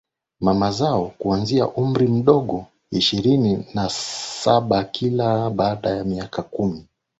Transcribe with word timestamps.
mama 0.39 0.71
zao 0.71 1.13
kuanzia 1.19 1.67
umri 1.69 2.07
mdogo 2.07 2.65
Ishirini 2.91 3.65
na 3.73 3.89
sabaKila 3.89 5.49
baada 5.49 5.89
ya 5.89 6.03
miaka 6.03 6.41
kumi 6.41 6.79
na 6.79 6.85